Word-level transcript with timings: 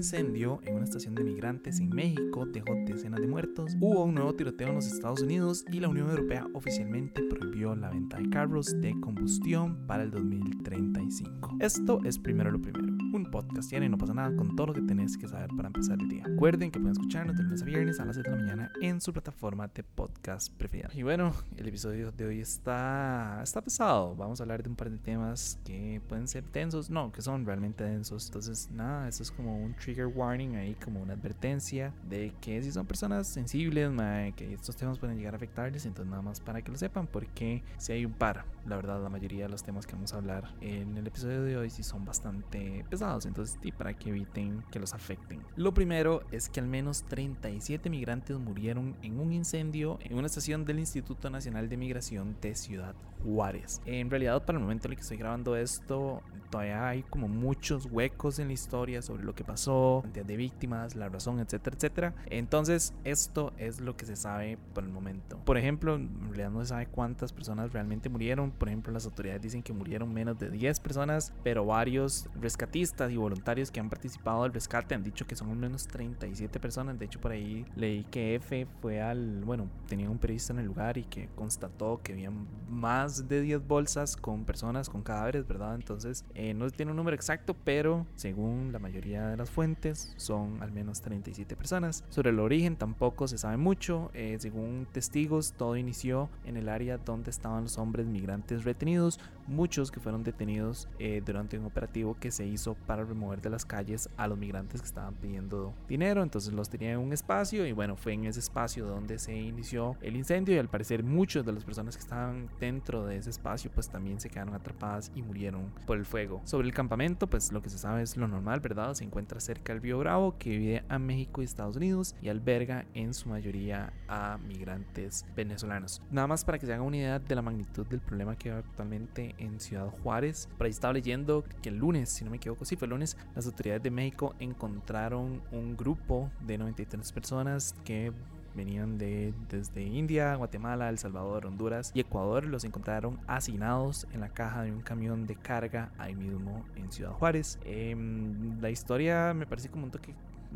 incendio 0.00 0.60
en 0.64 0.76
una 0.76 0.84
estación 0.84 1.14
de 1.14 1.22
migrantes 1.22 1.78
en 1.78 1.90
México 1.90 2.46
dejó 2.46 2.74
decenas 2.86 3.20
de 3.20 3.26
muertos, 3.26 3.76
hubo 3.80 4.04
un 4.04 4.14
nuevo 4.14 4.34
tiroteo 4.34 4.68
en 4.68 4.76
los 4.76 4.86
Estados 4.86 5.20
Unidos 5.20 5.62
y 5.70 5.78
la 5.78 5.90
Unión 5.90 6.08
Europea 6.08 6.46
oficialmente 6.54 7.22
prohibió 7.22 7.76
la 7.76 7.90
venta 7.90 8.16
de 8.16 8.30
carros 8.30 8.80
de 8.80 8.98
combustión 8.98 9.86
para 9.86 10.02
el 10.02 10.10
2035. 10.10 11.58
Esto 11.60 12.00
es 12.04 12.18
primero 12.18 12.50
lo 12.50 12.62
primero 12.62 12.99
un 13.12 13.30
podcast 13.30 13.72
y 13.72 13.88
no 13.88 13.98
pasa 13.98 14.14
nada 14.14 14.34
con 14.36 14.54
todo 14.54 14.68
lo 14.68 14.74
que 14.74 14.82
tenés 14.82 15.16
que 15.16 15.26
saber 15.26 15.50
para 15.56 15.68
empezar 15.68 15.98
el 16.00 16.08
día. 16.08 16.24
Recuerden 16.24 16.70
que 16.70 16.78
pueden 16.78 16.92
escucharnos 16.92 17.36
de 17.36 17.42
lunes 17.42 17.62
a 17.62 17.64
viernes 17.64 18.00
a 18.00 18.04
las 18.04 18.16
7 18.16 18.30
de 18.30 18.36
la 18.36 18.42
mañana 18.42 18.72
en 18.80 19.00
su 19.00 19.12
plataforma 19.12 19.68
de 19.68 19.82
podcast 19.82 20.52
preferida. 20.54 20.90
Y 20.94 21.02
bueno, 21.02 21.32
el 21.56 21.66
episodio 21.66 22.12
de 22.12 22.26
hoy 22.26 22.40
está, 22.40 23.40
está 23.42 23.62
pesado. 23.62 24.14
Vamos 24.14 24.40
a 24.40 24.44
hablar 24.44 24.62
de 24.62 24.68
un 24.68 24.76
par 24.76 24.90
de 24.90 24.98
temas 24.98 25.58
que 25.64 26.00
pueden 26.08 26.28
ser 26.28 26.44
tensos, 26.44 26.90
no, 26.90 27.10
que 27.10 27.22
son 27.22 27.44
realmente 27.44 27.84
densos. 27.84 28.26
Entonces, 28.26 28.70
nada, 28.70 29.08
esto 29.08 29.22
es 29.22 29.30
como 29.30 29.60
un 29.62 29.74
trigger 29.74 30.06
warning 30.06 30.56
ahí, 30.56 30.76
como 30.82 31.00
una 31.00 31.14
advertencia 31.14 31.92
de 32.08 32.32
que 32.40 32.62
si 32.62 32.70
son 32.70 32.86
personas 32.86 33.26
sensibles, 33.26 33.90
que 34.36 34.52
estos 34.52 34.76
temas 34.76 34.98
pueden 34.98 35.16
llegar 35.16 35.34
a 35.34 35.36
afectarles. 35.36 35.84
Entonces, 35.86 36.10
nada 36.10 36.22
más 36.22 36.40
para 36.40 36.62
que 36.62 36.70
lo 36.70 36.78
sepan, 36.78 37.06
porque 37.06 37.62
si 37.78 37.92
hay 37.92 38.04
un 38.04 38.12
par, 38.12 38.44
la 38.66 38.76
verdad, 38.76 39.02
la 39.02 39.08
mayoría 39.08 39.44
de 39.44 39.50
los 39.50 39.62
temas 39.62 39.86
que 39.86 39.94
vamos 39.94 40.12
a 40.12 40.16
hablar 40.16 40.54
en 40.60 40.96
el 40.96 41.06
episodio 41.06 41.42
de 41.42 41.56
hoy 41.56 41.70
sí 41.70 41.82
son 41.82 42.04
bastante 42.04 42.84
pesados 42.88 43.26
entonces 43.26 43.58
y 43.62 43.72
para 43.72 43.94
que 43.94 44.10
eviten 44.10 44.64
que 44.70 44.78
los 44.78 44.94
afecten. 44.94 45.42
Lo 45.56 45.74
primero 45.74 46.22
es 46.30 46.48
que 46.48 46.60
al 46.60 46.66
menos 46.66 47.04
37 47.04 47.90
migrantes 47.90 48.38
murieron 48.38 48.96
en 49.02 49.20
un 49.20 49.32
incendio 49.32 49.98
en 50.02 50.16
una 50.16 50.26
estación 50.26 50.64
del 50.64 50.78
Instituto 50.78 51.30
Nacional 51.30 51.68
de 51.68 51.76
Migración 51.76 52.36
de 52.40 52.54
Ciudad 52.54 52.94
Juárez. 53.22 53.80
En 53.84 54.10
realidad, 54.10 54.44
para 54.44 54.58
el 54.58 54.62
momento 54.62 54.88
en 54.88 54.92
el 54.92 54.96
que 54.96 55.02
estoy 55.02 55.16
grabando 55.16 55.56
esto, 55.56 56.22
todavía 56.50 56.88
hay 56.88 57.02
como 57.02 57.28
muchos 57.28 57.86
huecos 57.86 58.38
en 58.38 58.48
la 58.48 58.54
historia 58.54 59.02
sobre 59.02 59.24
lo 59.24 59.34
que 59.34 59.44
pasó, 59.44 60.00
cantidad 60.02 60.24
de 60.24 60.36
víctimas, 60.36 60.96
la 60.96 61.08
razón, 61.08 61.38
etcétera, 61.38 61.76
etcétera. 61.76 62.14
Entonces, 62.26 62.94
esto 63.04 63.52
es 63.58 63.80
lo 63.80 63.96
que 63.96 64.06
se 64.06 64.16
sabe 64.16 64.58
por 64.74 64.84
el 64.84 64.90
momento. 64.90 65.38
Por 65.44 65.58
ejemplo, 65.58 65.94
en 65.94 66.28
realidad 66.28 66.50
no 66.50 66.60
se 66.60 66.68
sabe 66.68 66.86
cuántas 66.86 67.32
personas 67.32 67.72
realmente 67.72 68.08
murieron. 68.08 68.49
Por 68.58 68.68
ejemplo, 68.68 68.92
las 68.92 69.04
autoridades 69.04 69.42
dicen 69.42 69.62
que 69.62 69.72
murieron 69.72 70.12
menos 70.12 70.38
de 70.38 70.50
10 70.50 70.80
personas, 70.80 71.32
pero 71.42 71.64
varios 71.64 72.28
rescatistas 72.40 73.10
y 73.10 73.16
voluntarios 73.16 73.70
que 73.70 73.80
han 73.80 73.90
participado 73.90 74.42
del 74.42 74.52
rescate 74.52 74.94
han 74.94 75.02
dicho 75.02 75.26
que 75.26 75.36
son 75.36 75.50
al 75.50 75.56
menos 75.56 75.86
37 75.86 76.60
personas. 76.60 76.98
De 76.98 77.04
hecho, 77.04 77.20
por 77.20 77.32
ahí 77.32 77.64
leí 77.76 78.04
que 78.04 78.34
F 78.36 78.66
fue 78.80 79.00
al, 79.00 79.44
bueno, 79.44 79.68
tenía 79.88 80.10
un 80.10 80.18
periodista 80.18 80.52
en 80.52 80.60
el 80.60 80.66
lugar 80.66 80.98
y 80.98 81.04
que 81.04 81.28
constató 81.34 82.00
que 82.02 82.12
había 82.12 82.30
más 82.68 83.28
de 83.28 83.40
10 83.42 83.66
bolsas 83.66 84.16
con 84.16 84.44
personas, 84.44 84.88
con 84.88 85.02
cadáveres, 85.02 85.46
¿verdad? 85.46 85.74
Entonces, 85.74 86.24
eh, 86.34 86.54
no 86.54 86.70
tiene 86.70 86.92
un 86.92 86.96
número 86.96 87.14
exacto, 87.14 87.54
pero 87.64 88.06
según 88.16 88.72
la 88.72 88.78
mayoría 88.78 89.28
de 89.28 89.36
las 89.36 89.50
fuentes, 89.50 90.12
son 90.16 90.62
al 90.62 90.72
menos 90.72 91.00
37 91.00 91.56
personas. 91.56 92.04
Sobre 92.08 92.30
el 92.30 92.38
origen 92.38 92.76
tampoco 92.76 93.28
se 93.28 93.38
sabe 93.38 93.56
mucho. 93.56 94.10
Eh, 94.14 94.36
según 94.38 94.86
testigos, 94.90 95.52
todo 95.52 95.76
inició 95.76 96.28
en 96.44 96.56
el 96.56 96.68
área 96.68 96.98
donde 96.98 97.30
estaban 97.30 97.64
los 97.64 97.78
hombres 97.78 98.06
migrantes 98.06 98.39
retenidos, 98.48 99.20
muchos 99.46 99.90
que 99.90 100.00
fueron 100.00 100.22
detenidos 100.22 100.88
eh, 100.98 101.22
durante 101.24 101.58
un 101.58 101.66
operativo 101.66 102.16
que 102.18 102.30
se 102.30 102.46
hizo 102.46 102.74
para 102.86 103.04
remover 103.04 103.40
de 103.40 103.50
las 103.50 103.64
calles 103.64 104.08
a 104.16 104.28
los 104.28 104.38
migrantes 104.38 104.80
que 104.80 104.86
estaban 104.86 105.14
pidiendo 105.14 105.74
dinero. 105.88 106.22
Entonces 106.22 106.52
los 106.52 106.68
tenían 106.68 106.92
en 106.92 106.98
un 106.98 107.12
espacio 107.12 107.66
y 107.66 107.72
bueno, 107.72 107.96
fue 107.96 108.12
en 108.12 108.24
ese 108.24 108.40
espacio 108.40 108.86
donde 108.86 109.18
se 109.18 109.34
inició 109.34 109.96
el 110.00 110.16
incendio 110.16 110.54
y 110.54 110.58
al 110.58 110.68
parecer 110.68 111.02
muchas 111.02 111.44
de 111.44 111.52
las 111.52 111.64
personas 111.64 111.96
que 111.96 112.02
estaban 112.02 112.48
dentro 112.60 113.06
de 113.06 113.16
ese 113.16 113.30
espacio 113.30 113.70
pues 113.74 113.88
también 113.88 114.20
se 114.20 114.30
quedaron 114.30 114.54
atrapadas 114.54 115.10
y 115.14 115.22
murieron 115.22 115.72
por 115.86 115.98
el 115.98 116.06
fuego. 116.06 116.40
Sobre 116.44 116.68
el 116.68 116.74
campamento, 116.74 117.28
pues 117.28 117.52
lo 117.52 117.62
que 117.62 117.70
se 117.70 117.78
sabe 117.78 118.02
es 118.02 118.16
lo 118.16 118.28
normal, 118.28 118.60
¿verdad? 118.60 118.94
Se 118.94 119.04
encuentra 119.04 119.40
cerca 119.40 119.72
del 119.72 119.82
Río 119.82 119.98
Bravo, 119.98 120.36
que 120.38 120.50
divide 120.50 120.84
a 120.88 120.98
México 120.98 121.42
y 121.42 121.44
Estados 121.44 121.76
Unidos 121.76 122.14
y 122.22 122.28
alberga 122.28 122.86
en 122.94 123.14
su 123.14 123.28
mayoría 123.28 123.92
a 124.08 124.38
migrantes 124.38 125.26
venezolanos. 125.34 126.02
Nada 126.10 126.26
más 126.26 126.44
para 126.44 126.58
que 126.58 126.66
se 126.66 126.72
hagan 126.72 126.86
una 126.86 126.96
idea 126.96 127.18
de 127.18 127.34
la 127.34 127.42
magnitud 127.42 127.86
del 127.86 128.00
problema 128.00 128.29
que 128.36 128.50
actualmente 128.50 129.34
en 129.38 129.60
Ciudad 129.60 129.88
Juárez. 130.02 130.48
Por 130.56 130.66
ahí 130.66 130.70
estaba 130.70 130.92
leyendo 130.92 131.44
que 131.62 131.68
el 131.68 131.76
lunes, 131.76 132.08
si 132.08 132.24
no 132.24 132.30
me 132.30 132.36
equivoco, 132.36 132.64
sí 132.64 132.76
fue 132.76 132.86
el 132.86 132.90
lunes, 132.90 133.16
las 133.34 133.46
autoridades 133.46 133.82
de 133.82 133.90
México 133.90 134.34
encontraron 134.38 135.42
un 135.52 135.76
grupo 135.76 136.30
de 136.46 136.58
93 136.58 137.12
personas 137.12 137.74
que 137.84 138.12
venían 138.54 138.98
de 138.98 139.32
desde 139.48 139.82
India, 139.82 140.34
Guatemala, 140.34 140.88
El 140.88 140.98
Salvador, 140.98 141.46
Honduras 141.46 141.92
y 141.94 142.00
Ecuador. 142.00 142.44
Los 142.44 142.64
encontraron 142.64 143.18
asignados 143.26 144.06
en 144.12 144.20
la 144.20 144.28
caja 144.30 144.62
de 144.62 144.72
un 144.72 144.80
camión 144.80 145.26
de 145.26 145.36
carga 145.36 145.92
ahí 145.98 146.14
mismo 146.14 146.64
en 146.76 146.90
Ciudad 146.90 147.12
Juárez. 147.12 147.58
Em, 147.64 148.60
la 148.60 148.70
historia 148.70 149.34
me 149.34 149.46
parece 149.46 149.68
como 149.68 149.84
un 149.84 149.90
toque 149.90 150.14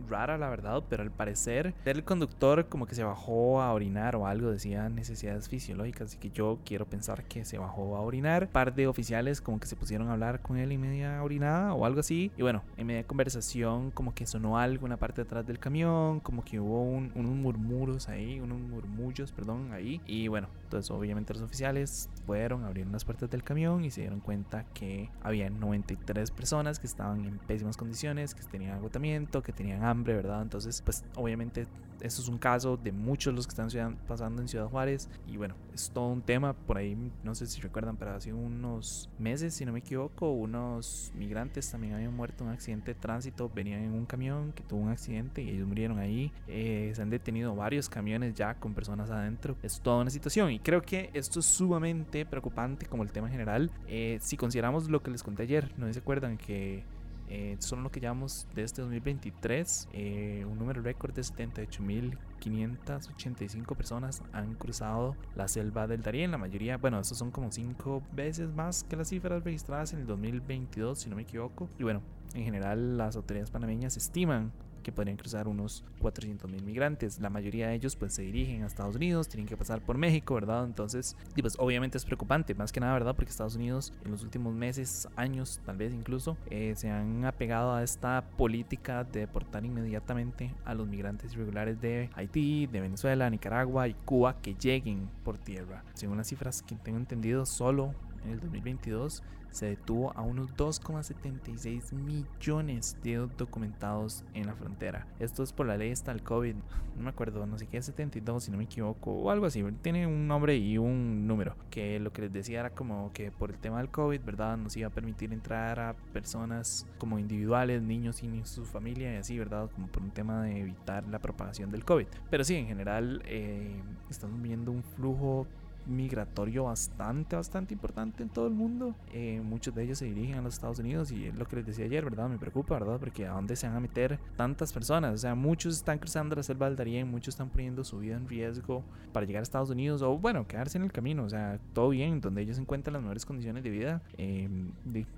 rara 0.09 0.39
la 0.39 0.49
verdad, 0.49 0.83
pero 0.89 1.03
al 1.03 1.11
parecer 1.11 1.75
el 1.85 2.05
conductor 2.05 2.69
como 2.69 2.87
que 2.87 2.95
se 2.95 3.05
bajó 3.05 3.63
a 3.63 3.73
orinar 3.73 4.17
o 4.17 4.27
algo, 4.27 4.51
decía 4.51 4.89
necesidades 4.89 5.49
fisiológicas, 5.49 6.09
así 6.09 6.19
que 6.19 6.31
yo 6.31 6.59
quiero 6.65 6.87
pensar 6.87 7.25
que 7.25 7.45
se 7.45 7.59
bajó 7.59 7.97
a 7.97 8.01
orinar. 8.01 8.45
Un 8.45 8.49
par 8.51 8.75
de 8.75 8.87
oficiales 8.87 9.41
como 9.41 9.61
que 9.61 9.67
se 9.67 9.77
pusieron 9.77 10.09
a 10.09 10.13
hablar 10.13 10.41
con 10.41 10.57
él 10.57 10.73
en 10.73 10.81
media 10.81 11.23
orinada 11.23 11.75
o 11.75 11.85
algo 11.85 12.01
así, 12.01 12.33
y 12.37 12.43
bueno, 12.43 12.63
en 12.77 12.87
media 12.87 13.05
conversación 13.05 13.91
como 13.91 14.15
que 14.15 14.27
sonó 14.27 14.59
algo 14.59 14.87
en 14.87 14.91
la 14.91 14.97
parte 14.97 15.23
de 15.23 15.27
atrás 15.27 15.47
del 15.47 15.59
camión, 15.59 16.21
como 16.21 16.45
que 16.45 16.61
hubo 16.61 16.83
unos 16.83 17.33
murmuros 17.33 18.09
ahí, 18.09 18.41
unos 18.41 18.61
murmullos, 18.61 19.33
perdón, 19.33 19.73
ahí, 19.73 20.01
y 20.07 20.29
bueno, 20.29 20.49
entonces 20.65 20.91
obviamente 20.91 21.33
los 21.35 21.43
oficiales 21.43 22.11
fueron, 22.27 22.65
abrieron 22.65 22.93
las 22.93 23.05
puertas 23.05 23.31
del 23.31 23.43
camión 23.43 23.85
y 23.85 23.91
se 23.91 24.01
dieron 24.01 24.21
cuenta 24.21 24.65
que 24.75 25.11
había 25.23 25.49
93 25.51 26.31
personas 26.31 26.79
que 26.79 26.87
estaban 26.87 27.25
en 27.25 27.39
pésimas 27.39 27.77
condiciones, 27.77 28.35
que 28.35 28.43
tenían 28.45 28.73
agotamiento, 28.73 29.43
que 29.43 29.53
tenían 29.53 29.84
hambre, 29.85 30.15
¿verdad? 30.15 30.43
Entonces, 30.43 30.83
pues 30.83 31.05
obviamente 31.17 31.67
eso 32.05 32.21
es 32.21 32.29
un 32.29 32.37
caso 32.37 32.77
de 32.77 32.93
muchos 32.93 33.33
los 33.33 33.47
que 33.47 33.53
están 33.53 33.97
pasando 34.07 34.43
en 34.43 34.49
Ciudad 34.49 34.69
Juárez. 34.69 35.09
Y 35.27 35.39
bueno, 35.39 35.55
es 35.73 35.91
todo 35.91 36.09
un 36.09 36.21
tema. 36.21 36.53
Por 36.53 36.77
ahí, 36.77 36.97
no 37.23 37.35
sé 37.35 37.47
si 37.47 37.63
recuerdan, 37.63 37.97
pero 37.97 38.13
hace 38.13 38.33
unos 38.33 39.09
meses, 39.19 39.55
si 39.55 39.65
no 39.65 39.73
me 39.73 39.79
equivoco, 39.79 40.31
unos 40.31 41.13
migrantes 41.15 41.71
también 41.71 41.95
habían 41.95 42.15
muerto 42.15 42.45
en 42.45 42.49
un 42.49 42.55
accidente 42.55 42.93
de 42.93 43.01
tránsito, 43.01 43.51
venían 43.55 43.81
en 43.83 43.93
un 43.93 44.05
camión 44.05 44.53
que 44.53 44.63
tuvo 44.63 44.81
un 44.81 44.91
accidente 44.91 45.43
y 45.43 45.49
ellos 45.49 45.67
murieron 45.67 45.99
ahí, 45.99 46.31
eh, 46.47 46.93
se 46.95 47.01
han 47.01 47.09
detenido 47.09 47.55
varios 47.57 47.89
camiones 47.89 48.35
ya 48.35 48.55
con 48.55 48.75
personas 48.75 49.11
adentro, 49.11 49.57
es 49.63 49.81
toda 49.81 50.03
una 50.03 50.11
situación. 50.11 50.51
Y 50.51 50.59
creo 50.59 50.83
que 50.83 51.09
esto 51.15 51.41
es 51.41 51.47
sumamente 51.47 52.27
preocupante 52.27 52.85
como 52.85 53.03
el 53.03 53.13
tema 53.13 53.31
general, 53.31 53.71
eh, 53.87 54.19
si 54.21 54.37
consideramos 54.37 54.91
lo 54.91 55.03
que 55.03 55.11
les 55.11 55.23
conté 55.23 55.45
ayer, 55.45 55.73
no 55.79 55.91
se 55.91 55.99
acuerdan 55.99 56.37
que 56.37 56.85
eh, 57.29 57.57
son 57.59 57.83
lo 57.83 57.91
que 57.91 58.01
llamamos 58.01 58.47
de 58.55 58.63
este 58.63 58.81
2023, 58.83 59.89
eh, 59.93 60.47
un 60.49 60.59
número 60.59 60.81
récord 60.83 61.13
de 61.15 61.23
78.585 61.23 63.77
personas 63.77 64.23
han 64.33 64.55
cruzado 64.55 65.17
la 65.35 65.49
selva 65.49 65.87
del 65.87 66.03
Darién. 66.03 66.31
La 66.31 66.37
mayoría, 66.39 66.77
bueno, 66.77 67.01
estos 67.01 67.17
son 67.19 67.31
como 67.31 67.51
5 67.51 68.03
veces 68.13 68.53
más 68.55 68.85
que 68.85 68.97
las 68.97 69.09
cifras 69.09 69.43
registradas 69.43 69.95
en 69.95 70.01
el 70.01 70.07
2022, 70.07 70.99
si 70.99 71.09
no 71.09 71.17
me 71.17 71.23
equivoco. 71.23 71.71
Y 71.79 71.83
bueno, 71.83 72.03
en 72.35 72.45
general 72.45 72.99
las 72.99 73.17
autoridades 73.17 73.51
panameñas 73.51 73.97
estiman 73.97 74.53
que 74.85 74.93
podrían 74.93 75.17
cruzar 75.17 75.49
unos 75.49 75.83
400 75.99 76.49
mil 76.49 76.63
migrantes. 76.63 77.19
La 77.19 77.31
mayoría 77.31 77.69
de 77.69 77.75
ellos 77.75 77.97
pues 77.97 78.15
se 78.15 78.23
dirigen 78.23 78.63
a 78.63 78.67
Estados 78.67 78.95
Unidos, 78.95 79.29
tienen 79.29 79.49
que 79.49 79.57
pasar 79.57 79.81
por 79.81 79.99
México, 79.99 80.35
¿verdad? 80.35 80.65
Entonces, 80.65 81.17
pues 81.41 81.57
obviamente 81.59 81.99
es 81.99 82.05
preocupante, 82.05 82.55
más 82.55 82.71
que 82.71 82.79
nada, 82.79 82.93
¿verdad? 82.93 83.17
Porque 83.17 83.31
Estados 83.31 83.57
Unidos 83.57 83.93
en 84.05 84.13
los 84.13 84.23
últimos 84.23 84.55
meses, 84.55 85.09
años, 85.17 85.61
tal 85.65 85.77
vez 85.77 85.93
incluso, 85.93 86.37
eh, 86.51 86.75
se 86.77 86.91
han 86.91 87.25
apegado 87.25 87.75
a 87.75 87.83
esta 87.83 88.23
política 88.37 89.03
de 89.03 89.21
deportar 89.21 89.65
inmediatamente 89.65 90.55
a 90.65 90.75
los 90.75 90.87
migrantes 90.87 91.33
irregulares 91.33 91.81
de 91.81 92.11
Haití, 92.15 92.67
de 92.67 92.81
Venezuela, 92.81 93.29
Nicaragua 93.31 93.89
y 93.89 93.95
Cuba 94.05 94.41
que 94.41 94.55
lleguen 94.55 95.09
por 95.25 95.39
tierra. 95.39 95.83
Según 95.95 96.19
las 96.19 96.29
cifras 96.29 96.63
que 96.63 96.77
tengo 96.77 96.99
entendido, 96.99 97.47
solo 97.47 97.95
en 98.25 98.33
el 98.33 98.41
2022 98.41 99.23
se 99.55 99.67
detuvo 99.67 100.13
a 100.17 100.23
unos 100.23 100.51
2,76 100.57 101.93
millones 101.93 102.97
de 103.05 103.29
documentados 103.39 104.25
en 104.35 104.49
la 104.49 104.55
frontera. 104.57 105.07
Esto 105.21 105.45
es 105.45 105.53
por 105.53 105.67
la 105.67 105.77
ley 105.77 105.93
hasta 105.93 106.11
el 106.11 106.25
COVID, 106.25 106.57
no 106.97 107.03
me 107.03 107.11
acuerdo, 107.11 107.47
no 107.47 107.57
sé 107.57 107.69
qué, 107.69 107.81
72 107.81 108.43
si 108.43 108.51
no 108.51 108.59
me 108.59 108.65
equivoco, 108.65 109.13
o 109.13 109.31
algo 109.31 109.47
así. 109.47 109.63
Tiene 109.81 110.09
un 110.09 110.27
nombre 110.27 110.57
y 110.57 110.77
un 110.77 111.29
número. 111.29 111.55
Que 111.71 112.01
lo 112.01 112.13
que 112.13 112.23
les 112.23 112.33
decía 112.33 112.61
era 112.61 112.71
como 112.71 113.13
que 113.13 113.31
por 113.31 113.53
el 113.53 113.59
tema 113.59 113.79
del 113.79 113.91
COVID, 113.91 114.21
¿verdad? 114.23 114.57
Nos 114.57 114.77
iba 114.77 114.89
a 114.89 114.91
permitir 114.91 115.33
entrar 115.33 115.79
a 115.79 115.95
personas 116.13 116.85
como 116.99 117.21
individuales, 117.21 117.81
niños 117.81 118.25
y 118.25 118.45
su 118.45 118.65
familia 118.65 119.15
y 119.15 119.17
así, 119.19 119.39
¿verdad? 119.39 119.71
Como 119.73 119.87
por 119.87 120.03
un 120.03 120.11
tema 120.11 120.43
de 120.43 120.59
evitar 120.63 121.07
la 121.07 121.21
propagación 121.21 121.71
del 121.71 121.85
COVID. 121.85 122.07
Pero 122.29 122.43
sí, 122.43 122.57
en 122.57 122.67
general, 122.67 123.23
eh, 123.27 123.81
estamos 124.11 124.43
viendo 124.43 124.73
un 124.73 124.83
flujo 124.83 125.47
migratorio 125.87 126.65
bastante, 126.65 127.37
bastante 127.37 127.75
importante 127.75 128.23
en 128.23 128.29
todo 128.29 128.47
el 128.47 128.55
mundo. 128.55 128.95
Eh, 129.13 129.41
muchos 129.45 129.75
de 129.75 129.85
ellos 129.85 129.99
se 129.99 130.07
dirigen 130.07 130.39
a 130.39 130.43
los 130.43 130.55
Estados 130.55 130.79
Unidos 130.79 131.13
y 131.13 131.27
es 131.27 131.35
lo 131.35 131.47
que 131.47 131.57
les 131.57 131.67
decía 131.67 131.85
ayer, 131.85 132.05
¿verdad? 132.05 132.29
Me 132.29 132.39
preocupa, 132.39 132.79
¿verdad? 132.79 132.99
Porque 132.99 133.27
a 133.27 133.33
dónde 133.33 133.57
se 133.57 133.67
van 133.67 133.77
a 133.77 133.81
meter 133.81 134.19
tantas 134.37 134.73
personas. 134.73 135.15
O 135.15 135.19
sea, 135.19 135.35
muchos 135.35 135.77
están 135.77 135.99
cruzando 135.99 136.37
la 136.37 136.43
selva 136.43 136.67
del 136.67 136.77
Darién, 136.77 137.11
muchos 137.11 137.35
están 137.35 137.51
poniendo 137.51 137.85
su 137.85 137.99
vida 137.99 138.17
en 138.17 138.29
riesgo 138.29 138.85
para 139.13 139.27
llegar 139.27 139.41
a 139.41 139.45
Estados 139.45 139.71
Unidos 139.71 140.03
o, 140.03 140.19
bueno, 140.19 140.47
quedarse 140.47 140.79
en 140.79 140.85
el 140.85 140.93
camino. 140.93 141.25
O 141.25 141.31
sea, 141.31 141.59
todo 141.73 141.91
bien, 141.91 142.21
donde 142.21 142.43
ellos 142.43 142.59
encuentran 142.59 142.95
las 142.95 143.03
mejores 143.03 143.25
condiciones 143.27 143.63
de 143.63 143.71
vida. 143.71 144.03
Eh, 144.19 144.49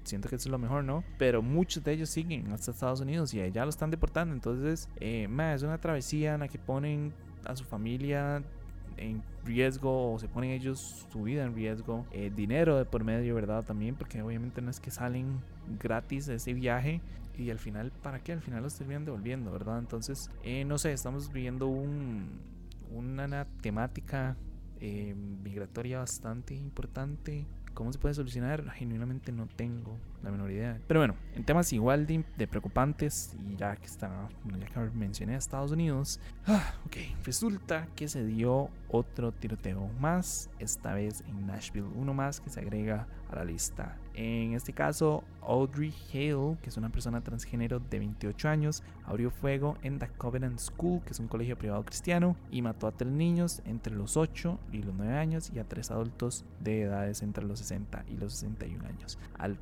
siento 0.04 0.28
que 0.28 0.36
eso 0.36 0.48
es 0.48 0.52
lo 0.52 0.58
mejor, 0.58 0.84
¿no? 0.84 1.04
Pero 1.18 1.42
muchos 1.42 1.82
de 1.84 1.92
ellos 1.92 2.10
siguen 2.10 2.52
hasta 2.52 2.70
Estados 2.70 3.00
Unidos 3.00 3.32
y 3.34 3.40
allá 3.40 3.64
lo 3.64 3.70
están 3.70 3.90
deportando. 3.90 4.34
Entonces, 4.34 4.88
eh, 5.00 5.28
es 5.54 5.62
una 5.62 5.78
travesía 5.78 6.34
en 6.34 6.40
la 6.40 6.48
que 6.48 6.58
ponen 6.58 7.12
a 7.44 7.56
su 7.56 7.64
familia 7.64 8.42
en 8.96 9.22
riesgo 9.44 10.12
o 10.12 10.18
se 10.18 10.28
ponen 10.28 10.50
ellos 10.50 11.06
su 11.10 11.22
vida 11.22 11.44
en 11.44 11.54
riesgo, 11.54 12.06
eh, 12.12 12.32
dinero 12.34 12.76
de 12.76 12.84
por 12.84 13.04
medio, 13.04 13.34
¿verdad? 13.34 13.64
También 13.64 13.94
porque 13.94 14.22
obviamente 14.22 14.62
no 14.62 14.70
es 14.70 14.80
que 14.80 14.90
salen 14.90 15.40
gratis 15.78 16.26
de 16.26 16.36
ese 16.36 16.54
viaje 16.54 17.00
y 17.38 17.50
al 17.50 17.58
final, 17.58 17.92
¿para 18.02 18.20
qué? 18.20 18.32
Al 18.32 18.40
final 18.40 18.62
los 18.62 18.76
terminan 18.76 19.04
devolviendo, 19.04 19.52
¿verdad? 19.52 19.78
Entonces, 19.78 20.30
eh, 20.42 20.64
no 20.64 20.78
sé, 20.78 20.92
estamos 20.92 21.32
viviendo 21.32 21.66
un, 21.66 22.40
una 22.90 23.44
temática 23.60 24.36
eh, 24.80 25.14
migratoria 25.14 25.98
bastante 25.98 26.54
importante. 26.54 27.46
¿Cómo 27.74 27.92
se 27.92 27.98
puede 27.98 28.14
solucionar? 28.14 28.70
Genuinamente 28.70 29.32
no 29.32 29.46
tengo 29.46 29.98
la 30.22 30.30
menor 30.30 30.50
idea. 30.50 30.78
Pero 30.86 31.00
bueno, 31.00 31.14
en 31.34 31.44
temas 31.44 31.72
igual 31.72 32.06
de, 32.06 32.46
preocupantes, 32.46 33.36
y 33.48 33.56
ya 33.56 33.76
que 33.76 33.86
está, 33.86 34.28
ya 34.58 34.66
que 34.66 34.80
mencioné 34.94 35.34
a 35.34 35.38
Estados 35.38 35.72
Unidos, 35.72 36.20
ah, 36.46 36.74
ok, 36.86 36.96
resulta 37.24 37.88
que 37.94 38.08
se 38.08 38.24
dio 38.24 38.70
otro 38.88 39.32
tiroteo 39.32 39.88
más, 40.00 40.50
esta 40.58 40.94
vez 40.94 41.22
en 41.28 41.46
Nashville, 41.46 41.88
uno 41.94 42.14
más 42.14 42.40
que 42.40 42.50
se 42.50 42.60
agrega 42.60 43.06
a 43.30 43.36
la 43.36 43.44
lista. 43.44 43.96
En 44.14 44.54
este 44.54 44.72
caso, 44.72 45.24
Audrey 45.42 45.92
Hale, 46.12 46.56
que 46.62 46.70
es 46.70 46.76
una 46.76 46.88
persona 46.88 47.20
transgénero 47.20 47.80
de 47.80 47.98
28 47.98 48.48
años, 48.48 48.82
abrió 49.04 49.30
fuego 49.30 49.76
en 49.82 49.98
The 49.98 50.08
Covenant 50.16 50.58
School, 50.58 51.02
que 51.04 51.10
es 51.10 51.20
un 51.20 51.28
colegio 51.28 51.58
privado 51.58 51.84
cristiano, 51.84 52.34
y 52.50 52.62
mató 52.62 52.86
a 52.86 52.92
tres 52.92 53.12
niños 53.12 53.60
entre 53.66 53.94
los 53.94 54.16
8 54.16 54.58
y 54.72 54.82
los 54.82 54.94
9 54.94 55.12
años 55.14 55.50
y 55.54 55.58
a 55.58 55.64
tres 55.64 55.90
adultos 55.90 56.44
de 56.60 56.82
edades 56.82 57.22
entre 57.22 57.44
los 57.44 57.58
60 57.58 58.04
y 58.08 58.16
los 58.16 58.32
61 58.34 58.86
años. 58.86 59.18
Al 59.38 59.56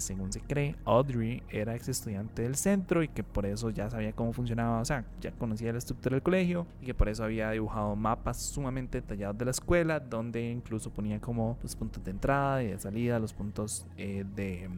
según 0.00 0.32
se 0.32 0.40
cree, 0.40 0.76
Audrey 0.84 1.42
era 1.48 1.74
ex 1.74 1.88
estudiante 1.88 2.42
del 2.42 2.56
centro 2.56 3.02
y 3.02 3.08
que 3.08 3.22
por 3.22 3.46
eso 3.46 3.70
ya 3.70 3.90
sabía 3.90 4.12
cómo 4.12 4.32
funcionaba, 4.32 4.80
o 4.80 4.84
sea, 4.84 5.04
ya 5.20 5.32
conocía 5.32 5.72
la 5.72 5.78
estructura 5.78 6.14
del 6.14 6.22
colegio 6.22 6.66
y 6.80 6.86
que 6.86 6.94
por 6.94 7.08
eso 7.08 7.24
había 7.24 7.50
dibujado 7.50 7.96
mapas 7.96 8.40
sumamente 8.42 9.00
detallados 9.00 9.38
de 9.38 9.44
la 9.44 9.50
escuela, 9.50 10.00
donde 10.00 10.50
incluso 10.50 10.90
ponía 10.90 11.20
como 11.20 11.58
los 11.62 11.74
puntos 11.76 12.04
de 12.04 12.10
entrada 12.10 12.62
y 12.62 12.68
de 12.68 12.78
salida, 12.78 13.18
los 13.18 13.32
puntos 13.32 13.86
eh, 13.96 14.24
de, 14.34 14.68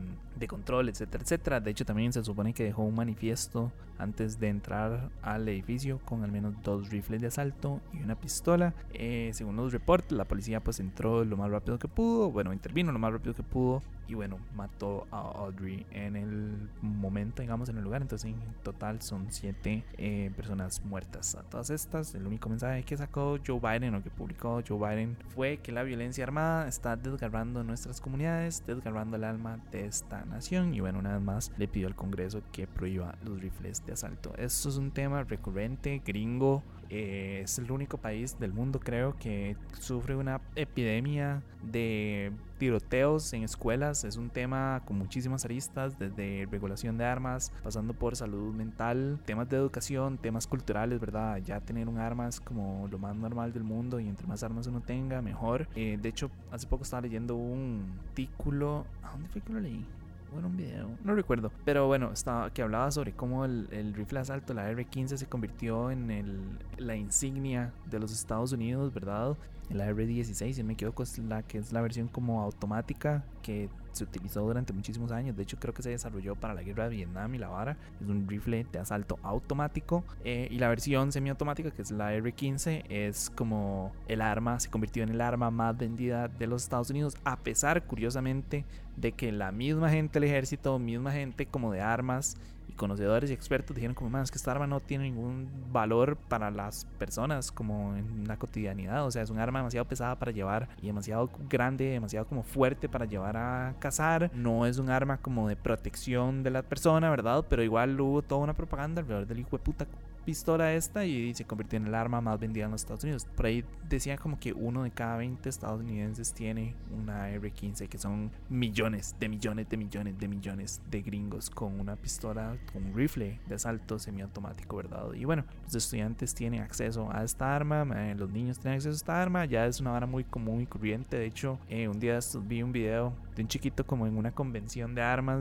de 0.41 0.49
control, 0.49 0.89
etcétera, 0.89 1.23
etcétera. 1.23 1.61
De 1.61 1.71
hecho, 1.71 1.85
también 1.85 2.13
se 2.13 2.25
supone 2.25 2.53
que 2.53 2.65
dejó 2.65 2.83
un 2.83 2.95
manifiesto 2.95 3.71
antes 3.99 4.41
de 4.41 4.49
entrar 4.49 5.11
al 5.23 5.49
edificio 5.49 6.01
con 6.05 6.25
al 6.25 6.33
menos 6.33 6.55
dos 6.63 6.89
rifles 6.91 7.21
de 7.21 7.29
asalto 7.29 7.81
y 7.93 8.03
una 8.03 8.17
pistola. 8.17 8.75
Eh, 8.93 9.31
según 9.35 9.57
los 9.57 9.73
reportes, 9.73 10.17
la 10.17 10.25
policía 10.25 10.61
pues 10.61 10.81
entró 10.81 11.25
lo 11.25 11.37
más 11.37 11.51
rápido 11.51 11.79
que 11.79 11.87
pudo, 11.87 12.31
bueno, 12.31 12.53
intervino 12.53 12.91
lo 12.91 12.99
más 12.99 13.13
rápido 13.13 13.35
que 13.35 13.43
pudo 13.43 13.83
y 14.11 14.15
bueno, 14.15 14.39
mató 14.57 15.07
a 15.13 15.21
Audrey 15.21 15.87
en 15.93 16.17
el 16.17 16.69
momento, 16.83 17.43
digamos, 17.43 17.69
en 17.69 17.77
el 17.77 17.85
lugar. 17.85 18.03
Entonces, 18.03 18.33
en 18.33 18.41
total 18.65 19.01
son 19.03 19.27
siete 19.31 19.85
eh, 19.99 20.33
personas 20.35 20.85
muertas. 20.85 21.37
A 21.37 21.43
todas 21.43 21.71
estas, 21.71 22.15
el 22.17 22.27
único 22.27 22.49
mensaje 22.49 22.83
que 22.83 22.97
sacó 22.97 23.39
Joe 23.47 23.61
Biden 23.61 23.95
o 23.95 24.03
que 24.03 24.11
publicó 24.11 24.63
Joe 24.67 24.79
Biden 24.79 25.17
fue 25.29 25.59
que 25.59 25.71
la 25.71 25.85
violencia 25.85 26.25
armada 26.25 26.67
está 26.67 26.97
desgarrando 26.97 27.63
nuestras 27.63 28.01
comunidades, 28.01 28.65
desgarrando 28.67 29.17
el 29.17 29.23
alma 29.23 29.61
de 29.71 29.87
esta 29.87 30.25
nación. 30.31 30.75
Y 30.75 30.81
bueno, 30.81 30.99
una 30.99 31.13
vez 31.15 31.23
más 31.23 31.53
le 31.59 31.69
pidió 31.69 31.87
al 31.87 31.95
Congreso 31.95 32.43
que 32.53 32.67
prohíba 32.67 33.17
los 33.25 33.41
rifles 33.41 33.85
de 33.87 33.93
asalto. 33.93 34.35
Esto 34.37 34.69
es 34.69 34.77
un 34.77 34.91
tema 34.91 35.25
recurrente, 35.25 36.03
gringo. 36.05 36.63
Eh, 36.91 37.43
es 37.45 37.57
el 37.59 37.71
único 37.71 37.99
país 37.99 38.37
del 38.41 38.53
mundo, 38.53 38.81
creo, 38.81 39.17
que 39.17 39.57
sufre 39.79 40.17
una 40.17 40.41
epidemia 40.57 41.41
de 41.63 42.33
tiroteos 42.59 43.33
en 43.33 43.45
escuelas. 43.45 44.03
Es 44.03 44.17
un 44.17 44.29
tema 44.29 44.83
con 44.85 44.99
muchísimas 44.99 45.45
aristas, 45.45 45.97
desde 45.99 46.49
regulación 46.51 46.99
de 46.99 47.05
armas, 47.05 47.53
pasando 47.63 47.95
por 47.95 48.17
salud 48.17 48.53
mental, 48.53 49.21
temas 49.25 49.49
de 49.49 49.57
educación, 49.57 50.19
temas 50.19 50.49
culturales, 50.49 50.99
¿verdad? 50.99 51.39
Ya 51.39 51.61
tener 51.61 51.89
un 51.89 51.99
arma 51.99 52.27
es 52.27 52.41
como 52.41 52.89
lo 52.91 52.99
más 52.99 53.15
normal 53.15 53.53
del 53.53 53.63
mundo 53.63 54.01
y 54.01 54.09
entre 54.09 54.27
más 54.27 54.43
armas 54.43 54.67
uno 54.67 54.81
tenga, 54.81 55.23
mejor. 55.23 55.69
Eh, 55.77 55.97
de 56.01 56.09
hecho, 56.09 56.29
hace 56.51 56.67
poco 56.67 56.83
estaba 56.83 57.03
leyendo 57.03 57.37
un 57.37 57.99
artículo. 58.09 58.85
¿A 59.03 59.13
dónde 59.13 59.29
fue 59.29 59.41
que 59.41 59.53
lo 59.53 59.61
leí? 59.61 59.87
Bueno, 60.33 60.49
un 60.49 60.57
video, 60.57 60.89
no 61.05 61.15
recuerdo. 61.15 61.53
Pero 61.65 61.87
bueno, 61.87 62.13
estaba, 62.13 62.51
que 62.51 62.63
hablaba 62.63 62.91
sobre 62.91 63.13
cómo 63.13 63.45
el, 63.45 63.69
el 63.71 63.95
rifle 63.95 64.19
de 64.19 64.23
asalto, 64.23 64.55
la 64.55 64.71
R-15, 64.71 65.17
se 65.17 65.27
convirtió 65.27 65.91
en 65.91 66.11
el, 66.11 66.41
la 66.79 66.97
insignia 66.97 67.73
de 67.87 67.99
los 67.99 68.13
Estados 68.13 68.53
Unidos, 68.53 68.93
¿verdad? 68.93 69.37
La 69.71 69.87
R-16, 69.87 70.53
si 70.55 70.63
me 70.65 70.73
equivoco, 70.73 71.03
es 71.03 71.19
la 71.19 71.43
que 71.43 71.59
es 71.59 71.73
la 71.73 71.81
versión 71.81 72.09
como 72.09 72.43
automática 72.43 73.25
que 73.43 73.69
se 73.93 74.05
utilizó 74.05 74.43
durante 74.43 74.73
muchísimos 74.73 75.13
años. 75.13 75.37
De 75.37 75.43
hecho, 75.43 75.59
creo 75.59 75.73
que 75.75 75.83
se 75.83 75.91
desarrolló 75.91 76.35
para 76.37 76.55
la 76.55 76.63
guerra 76.63 76.89
de 76.89 76.97
Vietnam 76.97 77.35
y 77.35 77.39
la 77.39 77.49
vara. 77.49 77.77
Es 78.01 78.09
un 78.09 78.27
rifle 78.29 78.67
de 78.71 78.79
asalto 78.79 79.19
automático. 79.23 80.05
Eh, 80.25 80.49
y 80.51 80.59
la 80.59 80.69
versión 80.69 81.13
semiautomática, 81.13 81.71
que 81.71 81.83
es 81.83 81.91
la 81.91 82.13
R-15, 82.15 82.85
es 82.89 83.31
como 83.31 83.93
el 84.09 84.21
arma, 84.21 84.59
se 84.59 84.71
convirtió 84.71 85.03
en 85.03 85.11
el 85.11 85.21
arma 85.21 85.51
más 85.51 85.77
vendida 85.77 86.29
de 86.29 86.47
los 86.47 86.63
Estados 86.63 86.91
Unidos. 86.91 87.17
A 87.25 87.37
pesar, 87.37 87.85
curiosamente, 87.87 88.65
de 88.97 89.13
que 89.13 89.33
la 89.33 89.53
misma 89.53 89.91
gente 89.91 90.19
del 90.19 90.29
ejército, 90.29 90.79
misma 90.79 91.13
gente 91.13 91.47
como 91.47 91.73
de 91.73 91.81
armas 91.81 92.37
conocedores 92.73 93.31
y 93.31 93.33
expertos 93.33 93.75
dijeron 93.75 93.95
como 93.95 94.11
más 94.11 94.31
que 94.31 94.39
esta 94.39 94.51
arma 94.51 94.67
no 94.67 94.81
tiene 94.81 95.05
ningún 95.05 95.49
valor 95.73 96.17
para 96.17 96.51
las 96.51 96.85
personas 96.99 97.53
como 97.53 97.97
en 97.97 98.27
la 98.27 98.37
cotidianidad, 98.37 99.07
o 99.07 99.11
sea, 99.11 99.23
es 99.23 99.31
un 99.31 99.39
arma 99.39 99.61
demasiado 99.61 99.87
pesada 99.87 100.19
para 100.19 100.33
llevar 100.33 100.69
y 100.83 100.87
demasiado 100.87 101.31
grande, 101.49 101.87
demasiado 101.87 102.27
como 102.27 102.43
fuerte 102.43 102.89
para 102.89 103.05
llevar 103.05 103.37
a 103.37 103.75
cazar, 103.79 104.31
no 104.35 104.67
es 104.67 104.79
un 104.79 104.91
arma 104.91 105.19
como 105.19 105.49
de 105.49 105.57
protección 105.57 106.43
de 106.43 106.51
la 106.51 106.63
persona, 106.63 107.11
¿verdad? 107.11 107.45
Pero 107.49 107.63
igual 107.63 108.01
hubo 108.01 108.23
toda 108.23 108.43
una 108.43 108.55
propaganda 108.55 109.01
alrededor 109.01 109.27
del 109.27 109.41
hijo 109.41 109.57
de 109.57 109.63
puta 109.63 109.87
pistola 110.25 110.73
esta 110.75 111.05
y 111.05 111.35
se 111.35 111.45
convirtió 111.45 111.79
en 111.79 111.87
el 111.87 111.95
arma 111.95 112.21
más 112.21 112.39
vendida 112.39 112.65
en 112.67 112.71
los 112.73 112.83
Estados 112.83 113.05
Unidos. 113.05 113.27
Por 113.37 113.47
ahí 113.47 113.65
decía 113.89 114.17
como 114.17 114.39
que 114.39 114.53
uno 114.53 114.83
de 114.85 114.91
cada 114.91 115.17
20 115.17 115.49
estadounidenses 115.49 116.33
tiene 116.33 116.75
una 116.97 117.31
R-15, 117.31 117.89
que 117.89 117.99
son 117.99 118.31
millones 118.49 119.17
de 119.19 119.29
millones 119.29 119.69
de 119.69 119.77
millones 119.77 120.19
de 120.19 120.29
millones 120.29 120.83
de 120.91 121.03
gringos 121.03 121.51
con 121.51 121.79
una 121.81 121.97
pistola, 121.97 122.57
un 122.75 122.95
rifle 122.95 123.41
de 123.47 123.55
asalto 123.55 123.99
semiautomático, 123.99 124.77
¿verdad? 124.77 125.13
Y 125.15 125.25
bueno, 125.25 125.45
los 125.65 125.75
estudiantes 125.75 126.35
tienen 126.35 126.63
acceso 126.63 127.11
a 127.13 127.25
esta 127.25 127.55
arma, 127.55 127.85
los 128.15 128.31
niños 128.31 128.59
tienen 128.59 128.77
acceso 128.77 128.93
a 128.93 128.97
esta 128.97 129.23
arma, 129.23 129.45
ya 129.45 129.67
es 129.67 129.81
una 129.81 129.97
arma 129.97 130.11
muy 130.11 130.25
común 130.25 130.61
y 130.61 130.67
corriente. 130.67 131.19
De 131.19 131.27
hecho, 131.27 131.59
eh, 131.69 131.89
un 131.89 131.99
día 131.99 132.19
vi 132.47 132.63
un 132.63 132.73
video 132.73 133.15
de 133.35 133.43
un 133.43 133.49
chiquito 133.49 133.85
como 133.87 134.07
en 134.07 134.17
una 134.17 134.33
convención 134.33 134.95
de 134.95 135.03
armas, 135.03 135.41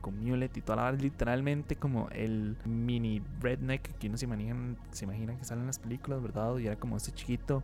con 0.00 0.18
mulet 0.18 0.56
y 0.56 0.60
toda 0.60 0.76
la 0.76 0.92
literalmente 0.92 1.76
como 1.76 2.08
el 2.10 2.56
mini 2.64 3.22
redneck 3.40 3.96
que 3.98 4.08
uno 4.08 4.16
se 4.16 4.24
imaginan, 4.24 4.76
se 4.90 5.04
imaginan 5.04 5.36
que 5.38 5.44
salen 5.44 5.62
en 5.62 5.66
las 5.68 5.78
películas, 5.78 6.22
¿verdad? 6.22 6.56
Y 6.58 6.66
era 6.66 6.76
como 6.76 6.96
este 6.96 7.12
chiquito, 7.12 7.62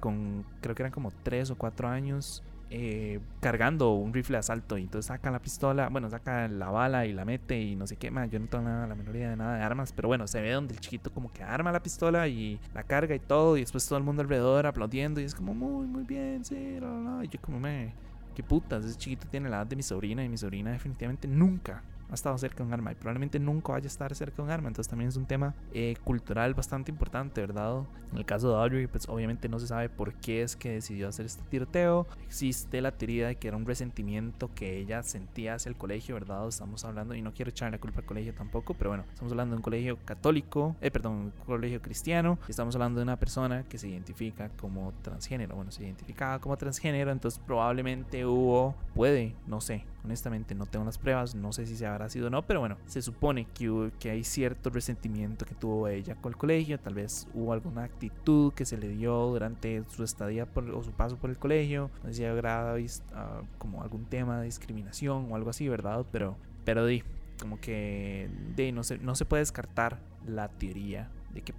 con 0.00 0.44
creo 0.60 0.74
que 0.74 0.82
eran 0.82 0.92
como 0.92 1.10
3 1.22 1.50
o 1.50 1.56
4 1.56 1.88
años. 1.88 2.42
Eh, 2.68 3.20
cargando 3.38 3.92
un 3.92 4.12
rifle 4.12 4.34
de 4.34 4.38
asalto 4.40 4.76
y 4.76 4.82
entonces 4.82 5.06
saca 5.06 5.30
la 5.30 5.38
pistola, 5.38 5.88
bueno, 5.88 6.10
saca 6.10 6.48
la 6.48 6.68
bala 6.68 7.06
y 7.06 7.12
la 7.12 7.24
mete 7.24 7.60
y 7.60 7.76
no 7.76 7.86
sé 7.86 7.94
qué, 7.94 8.08
yo 8.28 8.40
no 8.40 8.48
tengo 8.48 8.64
nada, 8.64 8.88
la 8.88 8.96
menor 8.96 9.14
de 9.14 9.36
nada 9.36 9.58
de 9.58 9.62
armas, 9.62 9.92
pero 9.92 10.08
bueno, 10.08 10.26
se 10.26 10.40
ve 10.40 10.50
donde 10.50 10.74
el 10.74 10.80
chiquito 10.80 11.12
como 11.12 11.32
que 11.32 11.44
arma 11.44 11.70
la 11.70 11.80
pistola 11.80 12.26
y 12.26 12.58
la 12.74 12.82
carga 12.82 13.14
y 13.14 13.20
todo 13.20 13.56
y 13.56 13.60
después 13.60 13.86
todo 13.86 13.98
el 13.98 14.04
mundo 14.04 14.22
alrededor 14.22 14.66
aplaudiendo 14.66 15.20
y 15.20 15.24
es 15.24 15.34
como 15.36 15.54
muy, 15.54 15.86
muy 15.86 16.02
bien, 16.02 16.44
sí, 16.44 16.56
y 16.56 17.28
yo 17.28 17.40
como 17.40 17.60
me, 17.60 17.94
qué 18.36 18.42
putas, 18.42 18.84
ese 18.84 18.98
chiquito 18.98 19.26
tiene 19.28 19.48
la 19.48 19.56
edad 19.56 19.66
de 19.66 19.76
mi 19.76 19.82
sobrina 19.82 20.22
y 20.22 20.28
mi 20.28 20.36
sobrina 20.36 20.70
definitivamente 20.70 21.26
nunca 21.26 21.82
ha 22.10 22.14
estado 22.14 22.36
cerca 22.38 22.58
de 22.58 22.64
un 22.64 22.72
arma 22.72 22.92
y 22.92 22.94
probablemente 22.94 23.38
nunca 23.38 23.72
vaya 23.72 23.86
a 23.86 23.88
estar 23.88 24.14
cerca 24.14 24.36
de 24.36 24.42
un 24.42 24.50
arma. 24.50 24.68
Entonces 24.68 24.88
también 24.88 25.08
es 25.08 25.16
un 25.16 25.26
tema 25.26 25.54
eh, 25.72 25.96
cultural 26.04 26.54
bastante 26.54 26.90
importante, 26.90 27.40
¿verdad? 27.40 27.82
En 28.12 28.18
el 28.18 28.24
caso 28.24 28.50
de 28.50 28.62
Audrey, 28.62 28.86
pues 28.86 29.08
obviamente 29.08 29.48
no 29.48 29.58
se 29.58 29.66
sabe 29.66 29.88
por 29.88 30.14
qué 30.14 30.42
es 30.42 30.56
que 30.56 30.70
decidió 30.72 31.08
hacer 31.08 31.26
este 31.26 31.42
tiroteo. 31.48 32.06
Existe 32.26 32.80
la 32.80 32.92
teoría 32.92 33.28
de 33.28 33.36
que 33.36 33.48
era 33.48 33.56
un 33.56 33.66
resentimiento 33.66 34.50
que 34.54 34.78
ella 34.78 35.02
sentía 35.02 35.54
hacia 35.54 35.68
el 35.68 35.76
colegio, 35.76 36.14
¿verdad? 36.14 36.46
Estamos 36.48 36.84
hablando, 36.84 37.14
y 37.14 37.22
no 37.22 37.32
quiero 37.32 37.50
echar 37.50 37.70
la 37.70 37.78
culpa 37.78 38.00
al 38.00 38.06
colegio 38.06 38.34
tampoco, 38.34 38.74
pero 38.74 38.90
bueno, 38.90 39.04
estamos 39.12 39.32
hablando 39.32 39.54
de 39.54 39.56
un 39.58 39.62
colegio 39.62 39.98
católico, 40.04 40.76
eh, 40.80 40.90
perdón, 40.90 41.12
un 41.14 41.32
colegio 41.44 41.82
cristiano. 41.82 42.38
Estamos 42.48 42.74
hablando 42.76 43.00
de 43.00 43.04
una 43.04 43.18
persona 43.18 43.64
que 43.64 43.78
se 43.78 43.88
identifica 43.88 44.48
como 44.50 44.92
transgénero. 45.02 45.56
Bueno, 45.56 45.70
se 45.70 45.84
identificaba 45.84 46.38
como 46.40 46.56
transgénero, 46.56 47.10
entonces 47.10 47.40
probablemente 47.44 48.24
hubo, 48.24 48.74
puede, 48.94 49.34
no 49.46 49.60
sé, 49.60 49.84
honestamente 50.04 50.54
no 50.54 50.66
tengo 50.66 50.84
las 50.84 50.98
pruebas, 50.98 51.34
no 51.34 51.52
sé 51.52 51.66
si 51.66 51.76
se 51.76 51.86
habrá 51.96 52.08
sido 52.08 52.28
o 52.28 52.30
no, 52.30 52.42
pero 52.42 52.60
bueno, 52.60 52.76
se 52.86 53.02
supone 53.02 53.46
que, 53.54 53.90
que 53.98 54.10
hay 54.10 54.24
cierto 54.24 54.70
resentimiento 54.70 55.44
que 55.44 55.54
tuvo 55.54 55.88
ella 55.88 56.14
con 56.16 56.32
el 56.32 56.38
colegio, 56.38 56.78
tal 56.78 56.94
vez 56.94 57.26
hubo 57.34 57.52
alguna 57.52 57.84
actitud 57.84 58.52
que 58.52 58.64
se 58.64 58.76
le 58.76 58.88
dio 58.88 59.14
durante 59.26 59.82
su 59.84 60.04
estadía 60.04 60.46
por, 60.46 60.70
o 60.70 60.82
su 60.82 60.92
paso 60.92 61.16
por 61.16 61.30
el 61.30 61.38
colegio, 61.38 61.90
no 62.02 62.10
sé 62.10 62.14
si 62.14 62.24
habrá 62.24 62.74
uh, 62.74 63.46
como 63.58 63.82
algún 63.82 64.04
tema 64.04 64.38
de 64.40 64.46
discriminación 64.46 65.30
o 65.30 65.36
algo 65.36 65.50
así, 65.50 65.68
¿verdad? 65.68 66.06
Pero, 66.12 66.36
pero 66.64 66.86
di, 66.86 67.02
como 67.40 67.60
que 67.60 68.30
de, 68.54 68.72
no, 68.72 68.84
se, 68.84 68.98
no 68.98 69.14
se 69.14 69.24
puede 69.24 69.42
descartar 69.42 69.98
la 70.26 70.48
teoría 70.48 71.10
de 71.32 71.42
que 71.42 71.54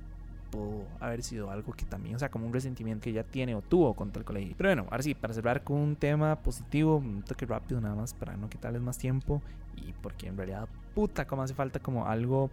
haber 1.00 1.24
sido 1.24 1.50
algo 1.52 1.74
que 1.74 1.86
también, 1.86 2.16
o 2.16 2.20
sea, 2.20 2.30
como 2.30 2.46
un 2.46 2.54
resentimiento 2.54 3.04
que 3.04 3.14
ya 3.14 3.24
tiene 3.24 3.56
o 3.56 3.62
tuvo 3.62 3.94
contra 3.94 4.20
el 4.20 4.26
colegio. 4.26 4.56
Pero 4.58 4.70
bueno, 4.70 4.88
ahora 4.90 5.04
sí, 5.04 5.14
para 5.14 5.34
cerrar 5.34 5.64
con 5.64 5.78
un 5.78 5.96
tema 5.96 6.36
positivo, 6.38 6.98
un 6.98 7.24
toque 7.24 7.46
rápido 7.46 7.82
nada 7.82 7.96
más 7.96 8.14
para 8.14 8.36
no 8.38 8.50
quitarles 8.50 8.82
más 8.82 8.98
tiempo 8.98 9.42
y 9.76 9.94
porque 10.02 10.28
en 10.28 10.38
realidad, 10.38 10.68
puta, 10.96 11.26
como 11.26 11.44
hace 11.44 11.54
falta 11.54 11.80
como 11.80 12.06
algo 12.06 12.50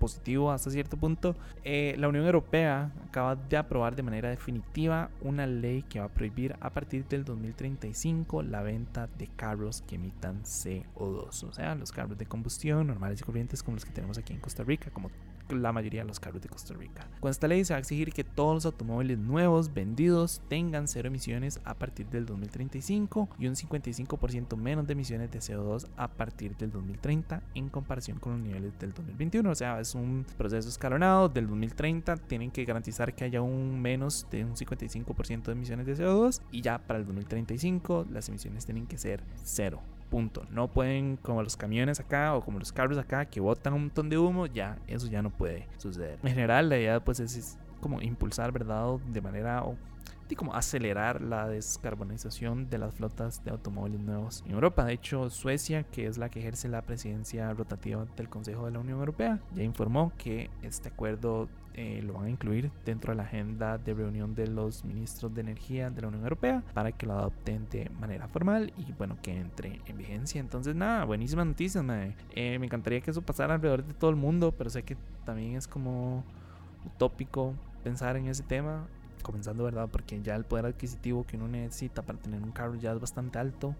positivo 0.00 0.50
hasta 0.50 0.70
cierto 0.70 0.96
punto, 0.96 1.36
eh, 1.62 1.94
la 1.98 2.08
Unión 2.08 2.26
Europea 2.26 2.90
acaba 3.06 3.36
de 3.36 3.56
aprobar 3.56 3.94
de 3.94 4.02
manera 4.02 4.30
definitiva 4.30 5.10
una 5.20 5.46
ley 5.46 5.82
que 5.82 6.00
va 6.00 6.06
a 6.06 6.08
prohibir 6.08 6.56
a 6.60 6.70
partir 6.70 7.06
del 7.06 7.24
2035 7.24 8.42
la 8.42 8.62
venta 8.62 9.08
de 9.18 9.28
carros 9.28 9.82
que 9.82 9.94
emitan 9.94 10.42
CO2, 10.42 11.44
o 11.44 11.52
sea, 11.52 11.76
los 11.76 11.92
carros 11.92 12.18
de 12.18 12.26
combustión 12.26 12.88
normales 12.88 13.20
y 13.20 13.24
corrientes 13.24 13.62
como 13.62 13.76
los 13.76 13.84
que 13.84 13.92
tenemos 13.92 14.18
aquí 14.18 14.32
en 14.32 14.40
Costa 14.40 14.64
Rica, 14.64 14.90
como 14.90 15.10
la 15.58 15.72
mayoría 15.72 16.02
de 16.02 16.08
los 16.08 16.20
carros 16.20 16.42
de 16.42 16.48
Costa 16.48 16.74
Rica. 16.74 17.08
Con 17.20 17.30
esta 17.30 17.48
ley 17.48 17.64
se 17.64 17.72
va 17.72 17.78
a 17.78 17.80
exigir 17.80 18.12
que 18.12 18.24
todos 18.24 18.54
los 18.54 18.66
automóviles 18.66 19.18
nuevos 19.18 19.72
vendidos 19.72 20.42
tengan 20.48 20.88
cero 20.88 21.08
emisiones 21.08 21.60
a 21.64 21.74
partir 21.74 22.06
del 22.06 22.26
2035 22.26 23.28
y 23.38 23.46
un 23.46 23.54
55% 23.54 24.56
menos 24.56 24.86
de 24.86 24.92
emisiones 24.92 25.30
de 25.30 25.38
CO2 25.38 25.88
a 25.96 26.08
partir 26.08 26.56
del 26.56 26.70
2030 26.70 27.42
en 27.54 27.68
comparación 27.68 28.18
con 28.18 28.32
los 28.32 28.42
niveles 28.42 28.78
del 28.78 28.92
2021. 28.92 29.50
O 29.50 29.54
sea, 29.54 29.80
es 29.80 29.89
un 29.94 30.26
proceso 30.36 30.68
escalonado. 30.68 31.28
Del 31.28 31.46
2030 31.46 32.16
tienen 32.16 32.50
que 32.50 32.64
garantizar 32.64 33.14
que 33.14 33.24
haya 33.24 33.42
un 33.42 33.80
menos 33.80 34.26
de 34.30 34.44
un 34.44 34.54
55% 34.54 35.42
de 35.42 35.52
emisiones 35.52 35.86
de 35.86 35.96
CO2 35.96 36.40
y 36.50 36.60
ya 36.60 36.78
para 36.78 36.98
el 36.98 37.06
2035 37.06 38.06
las 38.10 38.28
emisiones 38.28 38.64
tienen 38.64 38.86
que 38.86 38.98
ser 38.98 39.22
cero. 39.42 39.80
Punto. 40.10 40.44
No 40.50 40.68
pueden, 40.68 41.16
como 41.16 41.42
los 41.42 41.56
camiones 41.56 42.00
acá 42.00 42.34
o 42.34 42.44
como 42.44 42.58
los 42.58 42.72
carros 42.72 42.98
acá, 42.98 43.26
que 43.26 43.40
botan 43.40 43.74
un 43.74 43.82
montón 43.82 44.08
de 44.08 44.18
humo, 44.18 44.46
ya, 44.46 44.76
eso 44.88 45.06
ya 45.06 45.22
no 45.22 45.30
puede 45.30 45.68
suceder. 45.78 46.18
En 46.24 46.30
general, 46.30 46.68
la 46.68 46.78
idea 46.78 47.04
pues 47.04 47.20
es, 47.20 47.56
como 47.80 48.00
impulsar, 48.02 48.52
¿verdad? 48.52 48.96
De 49.12 49.20
manera 49.20 49.62
o 50.34 50.36
como 50.36 50.54
acelerar 50.54 51.20
la 51.20 51.48
descarbonización 51.48 52.68
de 52.70 52.78
las 52.78 52.94
flotas 52.94 53.44
de 53.44 53.50
automóviles 53.50 54.00
nuevos 54.00 54.42
en 54.46 54.52
Europa. 54.52 54.84
De 54.84 54.92
hecho, 54.92 55.30
Suecia, 55.30 55.82
que 55.84 56.06
es 56.06 56.18
la 56.18 56.28
que 56.28 56.40
ejerce 56.40 56.68
la 56.68 56.82
presidencia 56.82 57.52
rotativa 57.52 58.06
del 58.16 58.28
Consejo 58.28 58.66
de 58.66 58.72
la 58.72 58.78
Unión 58.78 58.98
Europea, 58.98 59.40
ya 59.54 59.62
informó 59.62 60.12
que 60.16 60.50
este 60.62 60.88
acuerdo 60.88 61.48
eh, 61.74 62.02
lo 62.02 62.14
van 62.14 62.26
a 62.26 62.30
incluir 62.30 62.70
dentro 62.84 63.12
de 63.12 63.16
la 63.16 63.22
agenda 63.22 63.78
de 63.78 63.94
reunión 63.94 64.34
de 64.34 64.48
los 64.48 64.84
ministros 64.84 65.34
de 65.34 65.40
energía 65.40 65.90
de 65.90 66.02
la 66.02 66.08
Unión 66.08 66.22
Europea 66.24 66.62
para 66.74 66.92
que 66.92 67.06
lo 67.06 67.14
adopten 67.14 67.68
de 67.70 67.88
manera 68.00 68.26
formal 68.28 68.72
y 68.76 68.92
bueno, 68.92 69.16
que 69.22 69.36
entre 69.36 69.80
en 69.86 69.96
vigencia. 69.96 70.40
Entonces, 70.40 70.74
nada, 70.74 71.04
buenísimas 71.04 71.46
noticias, 71.46 71.84
eh, 72.34 72.58
me 72.58 72.66
encantaría 72.66 73.00
que 73.00 73.10
eso 73.10 73.22
pasara 73.22 73.54
alrededor 73.54 73.84
de 73.84 73.94
todo 73.94 74.10
el 74.10 74.16
mundo, 74.16 74.52
pero 74.56 74.70
sé 74.70 74.82
que 74.82 74.96
también 75.24 75.56
es 75.56 75.68
como 75.68 76.24
utópico 76.84 77.54
pensar 77.84 78.16
en 78.16 78.26
ese 78.26 78.42
tema 78.42 78.86
comenzando, 79.22 79.64
¿verdad? 79.64 79.88
Porque 79.90 80.20
ya 80.22 80.36
el 80.36 80.44
poder 80.44 80.66
adquisitivo 80.66 81.24
que 81.24 81.36
uno 81.36 81.48
necesita 81.48 82.02
para 82.02 82.18
tener 82.18 82.42
un 82.42 82.52
carro 82.52 82.74
ya 82.76 82.92
es 82.92 83.00
bastante 83.00 83.38
alto. 83.38 83.74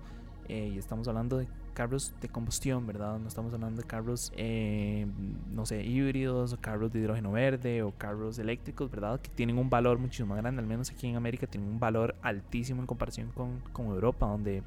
Eh, 0.49 0.73
y 0.75 0.79
estamos 0.79 1.07
hablando 1.07 1.39
de 1.39 1.47
carros 1.71 2.13
de 2.21 2.29
combustión, 2.29 2.87
¿verdad? 2.87 3.19
No 3.19 3.29
estamos 3.29 3.53
hablando 3.53 3.81
de 3.81 3.87
carros, 3.87 4.33
eh, 4.37 5.07
no 5.51 5.67
sé, 5.67 5.83
híbridos, 5.85 6.53
o 6.53 6.61
carros 6.61 6.93
de 6.93 7.01
hidrógeno 7.01 7.33
verde, 7.33 7.83
o 7.83 7.93
carros 7.93 8.39
eléctricos, 8.39 8.91
¿verdad? 8.91 9.21
Que 9.21 9.31
tienen 9.31 9.59
un 9.59 9.71
valor 9.71 9.99
muchísimo 9.99 10.31
más 10.31 10.39
grande, 10.39 10.61
al 10.61 10.67
menos 10.67 10.91
aquí 10.91 11.07
en 11.07 11.17
América 11.17 11.47
tienen 11.47 11.69
un 11.69 11.81
valor 11.81 12.15
altísimo 12.23 12.81
en 12.81 12.87
comparación 12.87 13.31
con, 13.33 13.61
con 13.73 13.87
Europa, 13.87 14.27
donde 14.27 14.63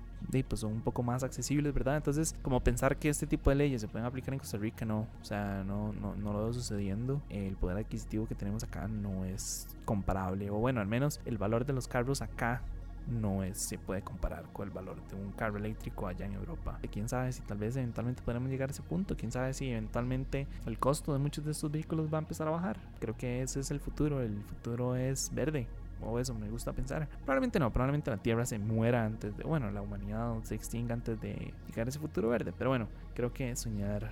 pues 0.48 0.62
son 0.62 0.72
un 0.72 0.82
poco 0.82 1.04
más 1.04 1.24
accesibles, 1.24 1.74
¿verdad? 1.74 1.98
Entonces, 1.98 2.36
como 2.42 2.62
pensar 2.62 2.98
que 2.98 3.10
este 3.10 3.28
tipo 3.28 3.50
de 3.50 3.58
leyes 3.58 3.82
se 3.82 3.88
pueden 3.88 4.06
aplicar 4.06 4.34
en 4.34 4.40
Costa 4.40 4.58
Rica, 4.58 4.86
no, 4.86 5.08
o 5.22 5.26
sea, 5.26 5.64
no, 5.66 5.94
no, 5.94 6.16
no 6.16 6.34
lo 6.34 6.44
veo 6.44 6.54
sucediendo. 6.54 7.22
El 7.30 7.56
poder 7.56 7.78
adquisitivo 7.78 8.28
que 8.28 8.36
tenemos 8.36 8.64
acá 8.64 8.88
no 8.88 9.26
es 9.26 9.68
comparable, 9.86 10.50
o 10.50 10.56
bueno, 10.56 10.82
al 10.82 10.88
menos 10.88 11.20
el 11.26 11.38
valor 11.38 11.66
de 11.66 11.74
los 11.74 11.88
carros 11.88 12.22
acá 12.22 12.62
no 13.08 13.44
es, 13.44 13.58
se 13.58 13.78
puede 13.78 14.02
comparar 14.02 14.46
con 14.54 14.68
el 14.68 14.74
valor 14.74 15.02
de 15.08 15.16
un 15.16 15.32
carro 15.32 15.58
eléctrico 15.58 16.08
allá 16.08 16.26
en 16.26 16.34
Europa. 16.34 16.80
Quién 16.92 17.10
sabe 17.10 17.32
si 17.32 17.42
tal 17.42 17.58
vez 17.58 17.76
eventualmente 17.76 18.22
podremos 18.22 18.50
llegar 18.50 18.70
a 18.70 18.72
ese 18.72 18.84
punto, 18.84 19.16
quién 19.16 19.32
sabe 19.32 19.54
si 19.54 19.70
eventualmente 19.70 20.48
el 20.66 20.80
costo 20.80 21.14
de 21.14 21.20
muchos 21.20 21.46
de 21.46 21.52
estos 21.52 21.72
vehículos 21.72 22.14
va 22.14 22.18
a 22.18 22.22
empezar 22.22 22.48
a 22.48 22.52
bajar. 22.52 22.78
Creo 23.00 23.16
que 23.16 23.42
ese 23.42 23.60
es 23.60 23.72
el 23.72 23.80
futuro, 23.80 24.22
el 24.22 24.42
futuro 24.44 24.96
es 24.96 25.34
verde. 25.34 25.68
O 26.06 26.20
eso 26.20 26.34
me 26.34 26.50
gusta 26.50 26.74
pensar. 26.74 27.08
Probablemente 27.24 27.60
no, 27.60 27.72
probablemente 27.72 28.12
la 28.12 28.18
Tierra 28.18 28.46
se 28.46 28.60
muera 28.60 29.06
antes 29.06 29.38
de, 29.38 29.44
bueno, 29.46 29.72
la 29.72 29.82
humanidad 29.82 30.36
se 30.44 30.56
extinga 30.56 30.94
antes 30.94 31.20
de 31.22 31.54
llegar 31.68 31.88
a 31.88 31.90
ese 31.90 32.00
futuro 32.00 32.28
verde. 32.28 32.54
Pero 32.58 32.72
bueno, 32.72 32.90
creo 33.14 33.32
que 33.32 33.56
soñar, 33.56 34.12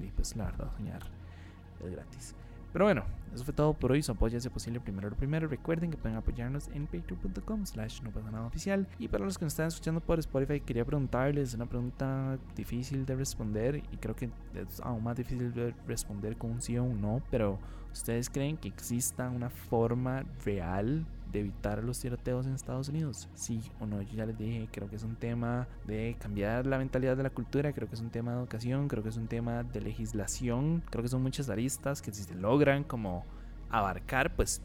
y 0.00 0.06
pues 0.12 0.34
la 0.34 0.50
soñar 0.76 1.02
es 1.84 1.90
gratis. 1.90 2.34
Pero 2.72 2.84
bueno, 2.84 3.04
eso 3.34 3.44
fue 3.44 3.54
todo 3.54 3.74
por 3.74 3.92
hoy. 3.92 4.02
Su 4.02 4.12
apoyo 4.12 4.38
hace 4.38 4.50
posible 4.50 4.80
primero 4.80 5.10
lo 5.10 5.16
primero. 5.16 5.48
Recuerden 5.48 5.90
que 5.90 5.96
pueden 5.96 6.16
apoyarnos 6.16 6.68
en 6.68 6.86
patreon.com 6.86 7.66
slash 7.66 8.02
no 8.02 8.10
pasa 8.10 8.30
nada 8.30 8.46
oficial. 8.46 8.86
Y 8.98 9.08
para 9.08 9.24
los 9.24 9.38
que 9.38 9.44
nos 9.44 9.52
están 9.52 9.68
escuchando 9.68 10.00
por 10.00 10.18
Spotify, 10.18 10.60
quería 10.60 10.84
preguntarles 10.84 11.54
una 11.54 11.66
pregunta 11.66 12.38
difícil 12.54 13.06
de 13.06 13.14
responder. 13.14 13.82
Y 13.92 13.96
creo 13.96 14.14
que 14.14 14.30
es 14.54 14.80
aún 14.80 15.04
más 15.04 15.16
difícil 15.16 15.52
de 15.52 15.74
responder 15.86 16.36
con 16.36 16.52
un 16.52 16.62
sí 16.62 16.76
o 16.78 16.84
un 16.84 17.00
no. 17.00 17.22
Pero 17.30 17.58
¿ustedes 17.92 18.30
creen 18.30 18.56
que 18.56 18.68
exista 18.68 19.28
una 19.30 19.50
forma 19.50 20.24
real 20.44 21.06
de 21.32 21.40
evitar 21.40 21.82
los 21.82 22.00
tiroteos 22.00 22.46
en 22.46 22.54
Estados 22.54 22.88
Unidos? 22.88 23.28
Sí 23.34 23.60
o 23.80 23.86
no, 23.86 24.02
yo 24.02 24.14
ya 24.14 24.26
les 24.26 24.38
dije, 24.38 24.68
creo 24.70 24.88
que 24.88 24.96
es 24.96 25.02
un 25.02 25.16
tema 25.16 25.68
de 25.86 26.16
cambiar 26.18 26.66
la 26.66 26.78
mentalidad 26.78 27.16
de 27.16 27.22
la 27.22 27.30
cultura, 27.30 27.72
creo 27.72 27.88
que 27.88 27.94
es 27.94 28.00
un 28.00 28.10
tema 28.10 28.32
de 28.32 28.38
educación, 28.38 28.88
creo 28.88 29.02
que 29.02 29.08
es 29.08 29.16
un 29.16 29.28
tema 29.28 29.62
de 29.62 29.80
legislación, 29.80 30.82
creo 30.90 31.02
que 31.02 31.08
son 31.08 31.22
muchas 31.22 31.48
aristas 31.48 32.02
que 32.02 32.12
si 32.12 32.22
se 32.22 32.34
logran 32.34 32.84
como 32.84 33.24
abarcar, 33.70 34.34
pues 34.36 34.62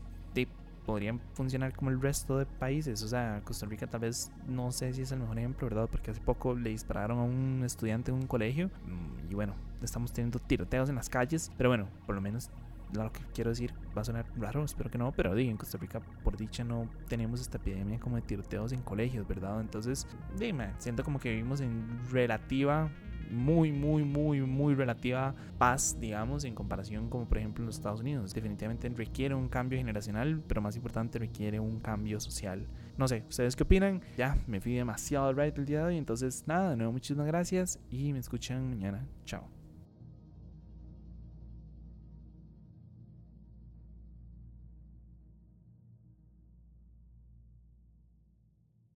podrían 0.85 1.19
funcionar 1.33 1.73
como 1.73 1.91
el 1.91 2.01
resto 2.01 2.37
de 2.37 2.45
países. 2.45 3.01
O 3.03 3.07
sea, 3.07 3.41
Costa 3.43 3.65
Rica 3.65 3.87
tal 3.87 4.01
vez 4.01 4.31
no 4.47 4.71
sé 4.71 4.93
si 4.93 5.01
es 5.01 5.11
el 5.11 5.19
mejor 5.19 5.37
ejemplo, 5.37 5.67
¿verdad? 5.67 5.87
Porque 5.89 6.11
hace 6.11 6.21
poco 6.21 6.55
le 6.55 6.69
dispararon 6.71 7.19
a 7.19 7.23
un 7.23 7.63
estudiante 7.65 8.11
en 8.11 8.17
un 8.17 8.27
colegio 8.27 8.67
mm, 8.67 9.31
y 9.31 9.35
bueno, 9.35 9.53
estamos 9.81 10.11
teniendo 10.11 10.39
tiroteos 10.39 10.89
en 10.89 10.95
las 10.95 11.09
calles, 11.09 11.51
pero 11.57 11.69
bueno, 11.69 11.87
por 12.05 12.15
lo 12.15 12.21
menos 12.21 12.49
lo 12.93 13.11
que 13.11 13.21
quiero 13.33 13.49
decir 13.49 13.73
va 13.95 14.01
a 14.01 14.05
sonar 14.05 14.25
raro, 14.37 14.63
espero 14.63 14.89
que 14.89 14.97
no, 14.97 15.11
pero 15.11 15.35
digo, 15.35 15.51
en 15.51 15.57
Costa 15.57 15.77
Rica 15.77 15.99
por 16.23 16.37
dicha 16.37 16.63
no 16.63 16.89
tenemos 17.07 17.41
esta 17.41 17.57
epidemia 17.57 17.99
como 17.99 18.15
de 18.15 18.21
tiroteos 18.21 18.71
en 18.71 18.81
colegios, 18.81 19.27
¿verdad? 19.27 19.59
Entonces, 19.61 20.07
dime, 20.37 20.71
siento 20.77 21.03
como 21.03 21.19
que 21.19 21.29
vivimos 21.29 21.61
en 21.61 21.99
relativa 22.11 22.89
muy, 23.31 23.71
muy, 23.71 24.03
muy, 24.03 24.41
muy 24.41 24.75
relativa 24.75 25.33
paz, 25.57 25.97
digamos, 25.99 26.43
en 26.43 26.53
comparación 26.53 27.09
como 27.09 27.27
por 27.27 27.37
ejemplo 27.37 27.63
en 27.63 27.67
los 27.67 27.75
Estados 27.75 28.01
Unidos. 28.01 28.33
Definitivamente 28.33 28.89
requiere 28.89 29.33
un 29.33 29.47
cambio 29.47 29.77
generacional, 29.77 30.43
pero 30.47 30.61
más 30.61 30.75
importante 30.75 31.17
requiere 31.17 31.59
un 31.59 31.79
cambio 31.79 32.19
social. 32.19 32.67
No 32.97 33.07
sé, 33.07 33.23
¿ustedes 33.29 33.55
qué 33.55 33.63
opinan? 33.63 34.01
Ya, 34.17 34.37
me 34.47 34.59
fui 34.59 34.73
demasiado 34.73 35.33
right 35.33 35.57
el 35.57 35.65
día 35.65 35.79
de 35.79 35.85
hoy, 35.85 35.97
entonces 35.97 36.43
nada, 36.45 36.71
de 36.71 36.75
nuevo 36.75 36.91
muchísimas 36.91 37.25
gracias 37.25 37.79
y 37.89 38.13
me 38.13 38.19
escuchan 38.19 38.69
mañana. 38.69 39.07
Chao. 39.25 39.60